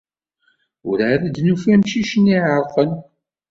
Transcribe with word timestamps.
Werɛad 0.85 1.23
d-nufi 1.33 1.69
amcic-nni 1.73 2.29
ay 2.37 2.43
iɛerqen. 2.43 2.91